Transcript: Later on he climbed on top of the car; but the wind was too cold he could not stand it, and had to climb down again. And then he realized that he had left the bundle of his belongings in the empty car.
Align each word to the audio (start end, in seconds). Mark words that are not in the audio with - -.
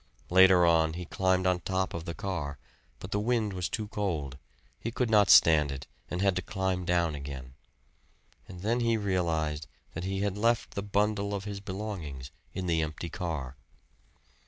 Later 0.31 0.65
on 0.65 0.93
he 0.93 1.05
climbed 1.05 1.45
on 1.45 1.59
top 1.59 1.93
of 1.93 2.05
the 2.05 2.15
car; 2.15 2.57
but 2.97 3.11
the 3.11 3.19
wind 3.19 3.53
was 3.53 3.69
too 3.69 3.87
cold 3.89 4.39
he 4.79 4.89
could 4.89 5.11
not 5.11 5.29
stand 5.29 5.71
it, 5.71 5.85
and 6.09 6.23
had 6.23 6.35
to 6.37 6.41
climb 6.41 6.85
down 6.85 7.13
again. 7.13 7.53
And 8.47 8.61
then 8.61 8.79
he 8.79 8.97
realized 8.97 9.67
that 9.93 10.03
he 10.03 10.21
had 10.21 10.39
left 10.39 10.71
the 10.71 10.81
bundle 10.81 11.35
of 11.35 11.43
his 11.43 11.59
belongings 11.59 12.31
in 12.51 12.65
the 12.65 12.81
empty 12.81 13.09
car. 13.09 13.57